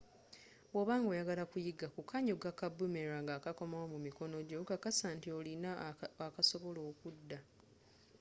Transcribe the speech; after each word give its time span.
bwoba 0.71 0.93
nga 0.99 1.09
oyagala 1.13 1.41
okuyiga 1.47 1.87
kukanyuga 1.95 2.49
ka 2.59 2.67
boomerang 2.75 3.29
akakomawo 3.37 3.85
mu 3.93 3.99
mikono 4.05 4.37
jjo 4.43 4.59
kakasa 4.71 5.07
nti 5.17 5.27
olina 5.39 5.71
akasobola 6.27 6.79
okudda 6.91 7.39